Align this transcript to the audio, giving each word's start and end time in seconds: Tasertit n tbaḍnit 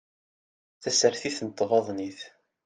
Tasertit 0.81 1.37
n 1.47 1.49
tbaḍnit 1.51 2.21